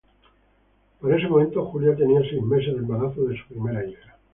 [0.99, 4.17] Para ese momento, Julia tenía seis meses de embarazo de su primera hija.